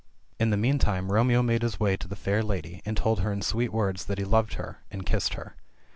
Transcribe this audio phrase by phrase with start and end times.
[0.39, 3.43] In the meantime Romeo made his way to the fair lady, and told her in
[3.43, 5.55] sweet words that he loved her, and kissed her.